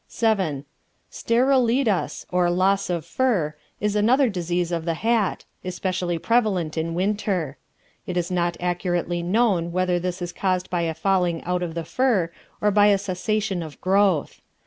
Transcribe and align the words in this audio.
VII. 0.09 0.63
Sterilitas, 1.11 2.25
or 2.31 2.49
Loss 2.49 2.89
of 2.89 3.05
Fur, 3.05 3.53
is 3.79 3.95
another 3.95 4.29
disease 4.29 4.71
of 4.71 4.83
the 4.83 4.95
hat, 4.95 5.45
especially 5.63 6.17
prevalent 6.17 6.75
in 6.75 6.95
winter. 6.95 7.57
It 8.07 8.17
is 8.17 8.31
not 8.31 8.57
accurately 8.59 9.21
known 9.21 9.71
whether 9.71 9.99
this 9.99 10.19
is 10.19 10.33
caused 10.33 10.71
by 10.71 10.81
a 10.81 10.95
falling 10.95 11.43
out 11.43 11.61
of 11.61 11.75
the 11.75 11.85
fur 11.85 12.31
or 12.61 12.71
by 12.71 12.87
a 12.87 12.97
cessation 12.97 13.61
of 13.61 13.79
growth. 13.79 14.41